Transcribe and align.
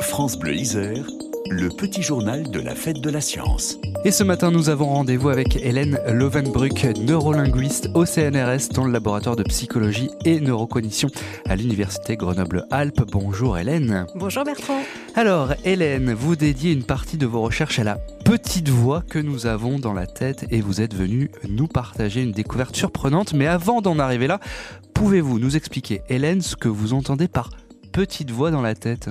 France 0.00 0.38
Bleu 0.38 0.54
Isère, 0.54 1.06
le 1.50 1.68
petit 1.68 2.02
journal 2.02 2.50
de 2.50 2.60
la 2.60 2.74
fête 2.74 3.00
de 3.00 3.10
la 3.10 3.20
science. 3.20 3.78
Et 4.04 4.10
ce 4.10 4.22
matin, 4.22 4.50
nous 4.50 4.68
avons 4.68 4.86
rendez-vous 4.86 5.28
avec 5.28 5.56
Hélène 5.56 5.98
Lovenbruck, 6.08 6.84
neurolinguiste 6.96 7.90
au 7.94 8.04
CNRS 8.04 8.68
dans 8.74 8.84
le 8.84 8.92
laboratoire 8.92 9.36
de 9.36 9.42
psychologie 9.42 10.10
et 10.24 10.40
neurocognition 10.40 11.08
à 11.46 11.56
l'université 11.56 12.16
Grenoble-Alpes. 12.16 13.02
Bonjour 13.10 13.58
Hélène. 13.58 14.06
Bonjour 14.14 14.44
Bertrand. 14.44 14.80
Alors 15.14 15.52
Hélène, 15.64 16.12
vous 16.12 16.36
dédiez 16.36 16.72
une 16.72 16.84
partie 16.84 17.16
de 17.16 17.26
vos 17.26 17.42
recherches 17.42 17.78
à 17.78 17.84
la 17.84 17.98
petite 18.24 18.68
voix 18.68 19.02
que 19.02 19.18
nous 19.18 19.46
avons 19.46 19.78
dans 19.78 19.94
la 19.94 20.06
tête 20.06 20.46
et 20.50 20.60
vous 20.60 20.80
êtes 20.80 20.94
venu 20.94 21.30
nous 21.48 21.66
partager 21.66 22.22
une 22.22 22.32
découverte 22.32 22.76
surprenante. 22.76 23.32
Mais 23.34 23.46
avant 23.46 23.80
d'en 23.80 23.98
arriver 23.98 24.26
là, 24.26 24.38
pouvez-vous 24.94 25.38
nous 25.38 25.56
expliquer, 25.56 26.02
Hélène, 26.08 26.40
ce 26.40 26.56
que 26.56 26.68
vous 26.68 26.92
entendez 26.92 27.28
par 27.28 27.50
petite 27.92 28.30
voix 28.30 28.50
dans 28.50 28.62
la 28.62 28.74
tête? 28.74 29.10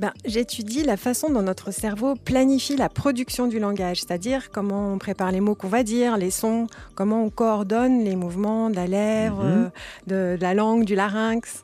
Ben, 0.00 0.12
J'étudie 0.24 0.82
la 0.82 0.96
façon 0.96 1.30
dont 1.30 1.42
notre 1.42 1.70
cerveau 1.72 2.14
planifie 2.16 2.76
la 2.76 2.88
production 2.88 3.46
du 3.46 3.58
langage, 3.60 3.98
c'est-à-dire 4.00 4.50
comment 4.50 4.92
on 4.94 4.98
prépare 4.98 5.30
les 5.30 5.40
mots 5.40 5.54
qu'on 5.54 5.68
va 5.68 5.82
dire, 5.82 6.16
les 6.16 6.30
sons, 6.30 6.66
comment 6.94 7.22
on 7.22 7.30
coordonne 7.30 8.02
les 8.02 8.16
mouvements 8.16 8.70
de 8.70 8.76
la 8.76 8.86
lèvre, 8.86 9.44
Mhm. 9.44 9.70
de, 10.08 10.36
de 10.36 10.42
la 10.42 10.54
langue, 10.54 10.84
du 10.84 10.94
larynx. 10.94 11.62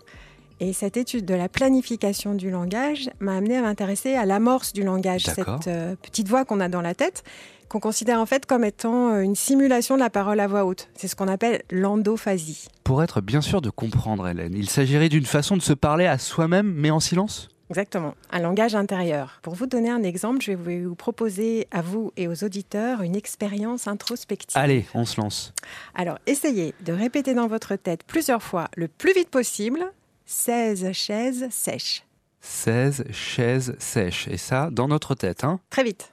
Et 0.61 0.73
cette 0.73 0.97
étude 0.97 1.25
de 1.27 1.35
la 1.35 1.49
planification 1.51 2.35
du 2.35 2.51
langage 2.51 3.11
m'a 3.21 3.37
amené 3.37 3.57
à 3.59 3.63
m'intéresser 3.63 4.15
à 4.15 4.25
l'amorce 4.25 4.73
du 4.73 4.85
langage, 4.85 5.25
cette 5.25 5.67
euh, 5.67 5.95
petite 6.01 6.29
voix 6.29 6.45
qu'on 6.47 6.61
a 6.61 6.69
dans 6.69 6.81
la 6.81 6.95
tête, 6.95 7.25
qu'on 7.69 7.81
considère 7.81 8.21
en 8.21 8.27
fait 8.27 8.47
comme 8.47 8.65
étant 8.65 9.11
euh, 9.13 9.21
une 9.21 9.35
simulation 9.35 9.97
de 9.97 10.01
la 10.01 10.09
parole 10.09 10.41
à 10.41 10.47
voix 10.47 10.65
haute. 10.65 10.89
C'est 10.95 11.09
ce 11.09 11.17
qu'on 11.17 11.29
appelle 11.29 11.63
l'endophasie. 11.71 12.69
Pour 12.85 13.03
être 13.03 13.21
bien 13.21 13.41
sûr 13.43 13.61
de 13.61 13.69
comprendre, 13.71 14.27
Hélène, 14.29 14.55
il 14.57 14.71
s'agirait 14.71 15.09
d'une 15.11 15.27
façon 15.27 15.57
de 15.59 15.63
se 15.63 15.73
parler 15.75 16.07
à 16.07 16.17
soi-même 16.17 16.73
mais 16.75 16.91
en 16.91 17.01
silence? 17.01 17.49
Exactement, 17.69 18.15
un 18.31 18.39
langage 18.39 18.77
intérieur. 18.77 19.41
Pour 19.43 19.55
vous 19.55 19.67
donner 19.67 19.91
un 19.91 20.05
exemple, 20.05 20.41
je 20.41 20.53
vais 20.53 20.83
vous 20.83 20.95
proposer 20.95 21.67
à 21.73 21.83
vous 21.83 22.13
et 22.17 22.29
aux 22.29 22.45
auditeurs 22.45 23.03
une 23.03 23.17
expérience 23.17 23.89
introspective. 23.89 24.57
Allez, 24.57 24.87
on 24.95 25.05
se 25.05 25.21
lance. 25.21 25.53
Alors, 25.95 26.19
essayez 26.27 26.75
de 26.85 26.93
répéter 26.93 27.35
dans 27.35 27.49
votre 27.49 27.75
tête 27.75 28.05
plusieurs 28.07 28.43
fois, 28.43 28.69
le 28.77 28.87
plus 28.87 29.13
vite 29.15 29.31
possible, 29.31 29.81
16 30.27 30.93
chaises 30.93 31.49
sèches. 31.51 32.05
16 32.41 33.07
chaises 33.11 33.75
sèches. 33.81 34.29
Et 34.29 34.37
ça, 34.37 34.69
dans 34.71 34.87
notre 34.87 35.17
tête, 35.17 35.43
hein 35.43 35.59
Très 35.71 35.83
vite. 35.83 36.13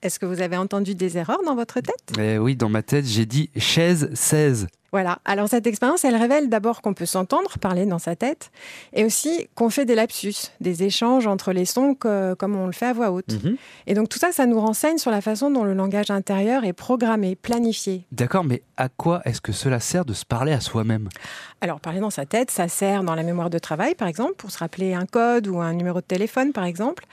Est-ce 0.00 0.18
que 0.18 0.24
vous 0.24 0.40
avez 0.40 0.56
entendu 0.56 0.94
des 0.94 1.18
erreurs 1.18 1.42
dans 1.44 1.54
votre 1.54 1.80
tête? 1.80 2.12
Eh 2.18 2.38
oui, 2.38 2.56
dans 2.56 2.70
ma 2.70 2.82
tête, 2.82 3.04
j'ai 3.04 3.26
dit 3.26 3.50
chaise 3.58 4.08
16. 4.14 4.66
Voilà. 4.92 5.18
Alors 5.24 5.48
cette 5.48 5.66
expérience, 5.66 6.04
elle 6.04 6.16
révèle 6.16 6.48
d'abord 6.48 6.82
qu'on 6.82 6.94
peut 6.94 7.06
s'entendre 7.06 7.58
parler 7.58 7.86
dans 7.86 7.98
sa 8.00 8.16
tête, 8.16 8.50
et 8.92 9.04
aussi 9.04 9.48
qu'on 9.54 9.70
fait 9.70 9.84
des 9.84 9.94
lapsus, 9.94 10.34
des 10.60 10.82
échanges 10.82 11.26
entre 11.26 11.52
les 11.52 11.64
sons 11.64 11.94
que- 11.94 12.34
comme 12.34 12.56
on 12.56 12.66
le 12.66 12.72
fait 12.72 12.86
à 12.86 12.92
voix 12.92 13.10
haute. 13.12 13.36
Et 13.86 13.94
donc 13.94 14.08
tout 14.08 14.18
ça, 14.18 14.32
ça 14.32 14.46
nous 14.46 14.58
renseigne 14.60 14.98
sur 14.98 15.10
la 15.10 15.20
façon 15.20 15.50
dont 15.50 15.62
le 15.64 15.74
langage 15.74 16.10
intérieur 16.10 16.64
est 16.64 16.72
programmé, 16.72 17.36
planifié. 17.36 18.04
D'accord, 18.10 18.44
mais 18.44 18.62
à 18.76 18.88
quoi 18.88 19.22
est-ce 19.24 19.40
que 19.40 19.52
cela 19.52 19.78
sert 19.78 20.04
de 20.04 20.12
se 20.12 20.24
parler 20.24 20.52
à 20.52 20.60
soi-même? 20.60 21.08
Alors 21.60 21.78
parler 21.80 22.00
dans 22.00 22.10
sa 22.10 22.26
tête, 22.26 22.50
ça 22.50 22.68
sert 22.68 23.04
dans 23.04 23.14
la 23.14 23.22
mémoire 23.22 23.50
de 23.50 23.58
travail, 23.58 23.94
par 23.94 24.08
exemple, 24.08 24.34
pour 24.38 24.50
se 24.50 24.58
rappeler 24.58 24.94
un 24.94 25.06
code 25.06 25.46
ou 25.46 25.60
un 25.60 25.72
numéro 25.74 26.00
de 26.00 26.06
téléphone, 26.06 26.52
par 26.52 26.64
exemple. 26.64 27.04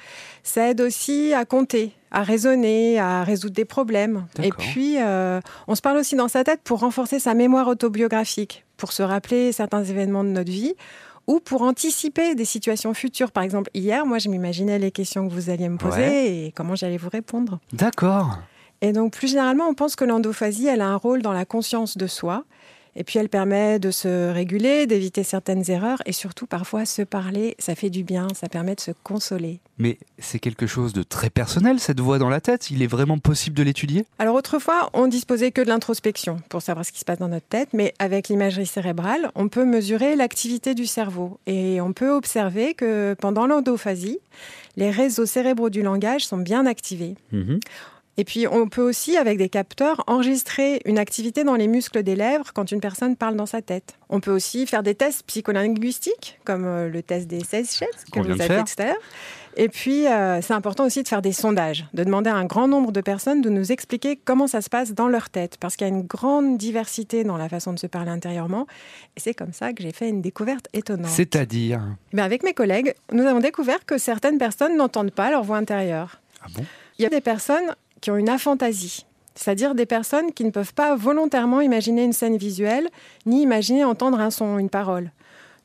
Ça 0.41 0.69
aide 0.69 0.81
aussi 0.81 1.33
à 1.33 1.45
compter, 1.45 1.91
à 2.11 2.23
raisonner, 2.23 2.99
à 2.99 3.23
résoudre 3.23 3.53
des 3.55 3.65
problèmes. 3.65 4.25
Et 4.41 4.49
puis, 4.49 4.95
euh, 4.99 5.39
on 5.67 5.75
se 5.75 5.81
parle 5.81 5.97
aussi 5.97 6.15
dans 6.15 6.27
sa 6.27 6.43
tête 6.43 6.61
pour 6.63 6.79
renforcer 6.79 7.19
sa 7.19 7.33
mémoire 7.33 7.67
autobiographique, 7.67 8.65
pour 8.77 8.91
se 8.93 9.03
rappeler 9.03 9.51
certains 9.51 9.83
événements 9.83 10.23
de 10.23 10.29
notre 10.29 10.51
vie 10.51 10.73
ou 11.27 11.39
pour 11.41 11.63
anticiper 11.63 12.35
des 12.35 12.45
situations 12.45 12.93
futures. 12.93 13.31
Par 13.31 13.43
exemple, 13.43 13.69
hier, 13.73 14.05
moi, 14.05 14.17
je 14.19 14.29
m'imaginais 14.29 14.79
les 14.79 14.91
questions 14.91 15.27
que 15.27 15.33
vous 15.33 15.49
alliez 15.49 15.67
me 15.67 15.77
poser 15.77 15.99
Ouais. 15.99 16.27
et 16.47 16.53
comment 16.55 16.75
j'allais 16.75 16.95
vous 16.97 17.09
répondre. 17.09 17.59
D'accord. 17.73 18.39
Et 18.81 18.93
donc, 18.93 19.13
plus 19.13 19.27
généralement, 19.29 19.67
on 19.67 19.73
pense 19.73 19.95
que 19.97 20.05
l'endophasie, 20.05 20.67
elle 20.67 20.81
a 20.81 20.87
un 20.87 20.95
rôle 20.95 21.21
dans 21.21 21.33
la 21.33 21.43
conscience 21.45 21.97
de 21.97 22.07
soi. 22.07 22.45
Et 22.99 23.03
puis, 23.03 23.19
elle 23.19 23.29
permet 23.29 23.77
de 23.77 23.91
se 23.91 24.31
réguler, 24.31 24.87
d'éviter 24.87 25.21
certaines 25.21 25.69
erreurs. 25.69 26.01
Et 26.07 26.11
surtout, 26.11 26.47
parfois, 26.47 26.85
se 26.85 27.03
parler, 27.03 27.55
ça 27.59 27.75
fait 27.75 27.91
du 27.91 28.03
bien, 28.03 28.27
ça 28.33 28.49
permet 28.49 28.73
de 28.73 28.81
se 28.81 28.89
consoler. 29.03 29.59
Mais 29.77 29.99
c'est 30.17 30.39
quelque 30.39 30.65
chose 30.65 30.93
de 30.93 31.03
très 31.03 31.29
personnel, 31.29 31.79
cette 31.79 31.99
voix 31.99 32.17
dans 32.17 32.27
la 32.27 32.41
tête. 32.41 32.71
Il 32.71 32.81
est 32.81 32.87
vraiment 32.87 33.19
possible 33.19 33.55
de 33.55 33.61
l'étudier? 33.61 34.05
Alors, 34.17 34.35
autrefois, 34.35 34.89
on 34.93 35.07
disposait 35.07 35.51
que 35.51 35.61
de 35.61 35.67
l'introspection 35.67 36.41
pour 36.49 36.63
savoir 36.63 36.85
ce 36.85 36.91
qui 36.91 36.99
se 36.99 37.05
passe 37.05 37.19
dans 37.19 37.27
notre 37.27 37.45
tête. 37.45 37.69
Mais 37.73 37.93
avec 37.99 38.29
l'imagerie 38.29 38.65
cérébrale, 38.65 39.29
on 39.35 39.47
peut 39.47 39.65
mesurer 39.65 40.15
l'activité 40.15 40.73
du 40.73 40.87
cerveau. 40.87 41.39
Et 41.45 41.79
on 41.79 41.93
peut 41.93 42.09
observer 42.09 42.73
que 42.73 43.15
pendant 43.21 43.45
l'endophasie, 43.45 44.17
les 44.75 44.89
réseaux 44.89 45.27
cérébraux 45.27 45.69
du 45.69 45.83
langage 45.83 46.25
sont 46.25 46.37
bien 46.37 46.65
activés. 46.65 47.15
Et 48.19 48.23
puis, 48.23 48.47
on 48.47 48.67
peut 48.67 48.81
aussi, 48.81 49.15
avec 49.15 49.37
des 49.37 49.47
capteurs, 49.47 50.03
enregistrer 50.07 50.81
une 50.85 50.97
activité 50.97 51.43
dans 51.43 51.55
les 51.55 51.67
muscles 51.67 52.01
des 52.01 52.15
lèvres 52.15 52.51
quand 52.51 52.71
une 52.71 52.79
personne 52.79 53.15
parle 53.15 53.35
dans 53.35 53.45
sa 53.45 53.61
tête. 53.61 53.93
On 54.09 54.19
peut 54.19 54.31
aussi 54.31 54.65
faire 54.65 54.81
des 54.81 54.95
tests 54.95 55.23
psycholinguistiques, 55.27 56.39
comme 56.43 56.65
euh, 56.65 56.89
le 56.89 57.03
test 57.03 57.27
des 57.27 57.41
16 57.41 57.75
chaises 57.75 58.05
que 58.11 58.19
vous 58.19 58.31
avez 58.41 58.63
tout 58.63 58.81
à 58.81 58.85
l'heure. 58.85 58.95
Et 59.55 59.69
puis, 59.69 60.07
euh, 60.07 60.39
c'est 60.41 60.53
important 60.53 60.85
aussi 60.85 61.03
de 61.03 61.07
faire 61.07 61.21
des 61.21 61.31
sondages, 61.31 61.85
de 61.93 62.03
demander 62.03 62.29
à 62.29 62.35
un 62.35 62.45
grand 62.45 62.67
nombre 62.67 62.91
de 62.91 63.01
personnes 63.01 63.41
de 63.41 63.49
nous 63.49 63.71
expliquer 63.71 64.15
comment 64.15 64.47
ça 64.47 64.61
se 64.61 64.69
passe 64.69 64.93
dans 64.93 65.07
leur 65.07 65.29
tête, 65.29 65.57
parce 65.59 65.75
qu'il 65.75 65.87
y 65.87 65.89
a 65.89 65.93
une 65.93 66.03
grande 66.03 66.57
diversité 66.57 67.23
dans 67.23 67.37
la 67.37 67.49
façon 67.49 67.73
de 67.73 67.79
se 67.79 67.87
parler 67.87 68.11
intérieurement. 68.11 68.65
Et 69.15 69.19
c'est 69.19 69.33
comme 69.33 69.53
ça 69.53 69.73
que 69.73 69.83
j'ai 69.83 69.91
fait 69.91 70.09
une 70.09 70.21
découverte 70.21 70.67
étonnante. 70.73 71.11
C'est-à-dire? 71.11 71.81
Ben, 72.13 72.23
avec 72.23 72.43
mes 72.43 72.53
collègues, 72.53 72.95
nous 73.11 73.23
avons 73.23 73.39
découvert 73.39 73.85
que 73.85 73.97
certaines 73.97 74.37
personnes 74.37 74.75
n'entendent 74.75 75.11
pas 75.11 75.29
leur 75.29 75.43
voix 75.43 75.57
intérieure. 75.57 76.19
Ah 76.43 76.47
bon? 76.55 76.63
Il 76.99 77.03
y 77.03 77.05
a 77.05 77.09
des 77.09 77.21
personnes 77.21 77.75
qui 78.01 78.11
ont 78.11 78.17
une 78.17 78.29
aphantasie, 78.29 79.05
c'est-à-dire 79.35 79.75
des 79.75 79.85
personnes 79.85 80.33
qui 80.33 80.43
ne 80.43 80.49
peuvent 80.49 80.73
pas 80.73 80.95
volontairement 80.95 81.61
imaginer 81.61 82.03
une 82.03 82.13
scène 82.13 82.37
visuelle, 82.37 82.89
ni 83.25 83.41
imaginer 83.41 83.83
entendre 83.83 84.19
un 84.19 84.31
son, 84.31 84.57
une 84.57 84.69
parole. 84.69 85.11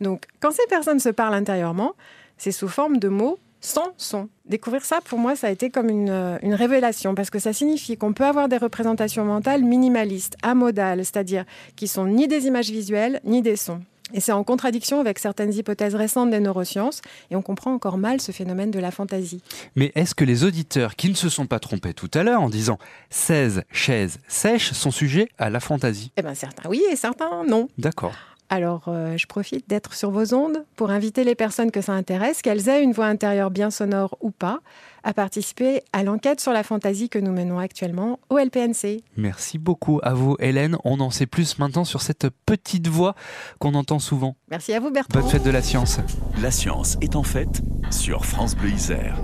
Donc, 0.00 0.26
quand 0.40 0.50
ces 0.50 0.66
personnes 0.68 1.00
se 1.00 1.08
parlent 1.08 1.34
intérieurement, 1.34 1.92
c'est 2.36 2.52
sous 2.52 2.68
forme 2.68 2.98
de 2.98 3.08
mots 3.08 3.38
sans 3.60 3.92
son. 3.96 4.28
Découvrir 4.44 4.84
ça, 4.84 4.98
pour 5.04 5.18
moi, 5.18 5.36
ça 5.36 5.46
a 5.46 5.50
été 5.50 5.70
comme 5.70 5.88
une, 5.88 6.10
euh, 6.10 6.36
une 6.42 6.54
révélation, 6.54 7.14
parce 7.14 7.30
que 7.30 7.38
ça 7.38 7.52
signifie 7.52 7.96
qu'on 7.96 8.12
peut 8.12 8.24
avoir 8.24 8.48
des 8.48 8.56
représentations 8.56 9.24
mentales 9.24 9.62
minimalistes, 9.62 10.36
amodales, 10.42 11.04
c'est-à-dire 11.04 11.44
qui 11.76 11.86
sont 11.86 12.06
ni 12.06 12.26
des 12.26 12.46
images 12.46 12.70
visuelles, 12.70 13.20
ni 13.24 13.40
des 13.40 13.56
sons. 13.56 13.80
Et 14.14 14.20
c'est 14.20 14.32
en 14.32 14.44
contradiction 14.44 15.00
avec 15.00 15.18
certaines 15.18 15.52
hypothèses 15.54 15.94
récentes 15.94 16.30
des 16.30 16.40
neurosciences, 16.40 17.00
et 17.30 17.36
on 17.36 17.42
comprend 17.42 17.72
encore 17.72 17.98
mal 17.98 18.20
ce 18.20 18.32
phénomène 18.32 18.70
de 18.70 18.78
la 18.78 18.90
fantaisie. 18.90 19.42
Mais 19.76 19.92
est-ce 19.94 20.14
que 20.14 20.24
les 20.24 20.44
auditeurs 20.44 20.96
qui 20.96 21.08
ne 21.08 21.14
se 21.14 21.28
sont 21.28 21.46
pas 21.46 21.58
trompés 21.58 21.94
tout 21.94 22.10
à 22.14 22.22
l'heure 22.22 22.40
en 22.40 22.50
disant 22.50 22.78
16 23.10 23.64
chaises 23.72 24.18
sèches 24.28 24.72
sont 24.72 24.90
sujets 24.90 25.28
à 25.38 25.50
la 25.50 25.60
fantaisie? 25.60 26.12
Eh 26.16 26.22
bien, 26.22 26.34
certains 26.34 26.68
oui 26.68 26.82
et 26.90 26.96
certains 26.96 27.44
non. 27.44 27.68
D'accord. 27.78 28.14
Alors, 28.52 28.84
euh, 28.88 29.16
je 29.16 29.26
profite 29.26 29.66
d'être 29.66 29.94
sur 29.94 30.10
vos 30.10 30.34
ondes 30.34 30.66
pour 30.76 30.90
inviter 30.90 31.24
les 31.24 31.34
personnes 31.34 31.70
que 31.70 31.80
ça 31.80 31.94
intéresse, 31.94 32.42
qu'elles 32.42 32.68
aient 32.68 32.82
une 32.82 32.92
voix 32.92 33.06
intérieure 33.06 33.50
bien 33.50 33.70
sonore 33.70 34.18
ou 34.20 34.30
pas, 34.30 34.58
à 35.04 35.14
participer 35.14 35.80
à 35.94 36.02
l'enquête 36.02 36.38
sur 36.38 36.52
la 36.52 36.62
fantaisie 36.62 37.08
que 37.08 37.18
nous 37.18 37.32
menons 37.32 37.58
actuellement 37.58 38.20
au 38.28 38.36
LPNC. 38.36 39.04
Merci 39.16 39.56
beaucoup 39.56 40.00
à 40.02 40.12
vous, 40.12 40.36
Hélène. 40.38 40.76
On 40.84 41.00
en 41.00 41.08
sait 41.08 41.24
plus 41.24 41.58
maintenant 41.58 41.86
sur 41.86 42.02
cette 42.02 42.28
petite 42.44 42.88
voix 42.88 43.14
qu'on 43.58 43.72
entend 43.72 43.98
souvent. 43.98 44.36
Merci 44.50 44.74
à 44.74 44.80
vous, 44.80 44.90
Bertrand. 44.90 45.18
Bonne 45.18 45.30
fête 45.30 45.44
de 45.44 45.50
la 45.50 45.62
science. 45.62 46.00
La 46.42 46.50
science 46.50 46.98
est 47.00 47.16
en 47.16 47.22
fête 47.22 47.62
sur 47.90 48.26
France 48.26 48.54
Bleu 48.54 48.68
Isère. 48.68 49.16